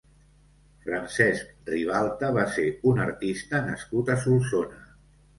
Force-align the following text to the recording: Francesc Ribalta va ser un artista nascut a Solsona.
Francesc 0.85 1.51
Ribalta 1.71 2.31
va 2.37 2.45
ser 2.55 2.65
un 2.91 3.01
artista 3.03 3.61
nascut 3.67 4.09
a 4.15 4.15
Solsona. 4.23 4.81